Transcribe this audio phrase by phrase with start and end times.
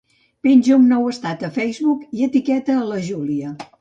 [0.45, 3.53] Penja un nou estat a Facebook i etiqueta a la Júlia.